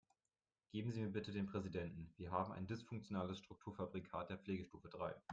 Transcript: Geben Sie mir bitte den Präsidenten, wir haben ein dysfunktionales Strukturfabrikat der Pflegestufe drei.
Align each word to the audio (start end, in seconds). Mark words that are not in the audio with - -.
Geben 0.71 0.91
Sie 0.91 0.99
mir 1.03 1.11
bitte 1.11 1.31
den 1.31 1.45
Präsidenten, 1.45 2.11
wir 2.17 2.31
haben 2.31 2.51
ein 2.53 2.65
dysfunktionales 2.65 3.37
Strukturfabrikat 3.37 4.31
der 4.31 4.39
Pflegestufe 4.39 4.89
drei. 4.89 5.13